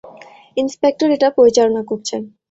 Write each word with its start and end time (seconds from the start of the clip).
Inspector 0.57 1.07
এটা 1.15 1.29
পরিচালনা 1.37 1.81
করছেন। 1.89 2.21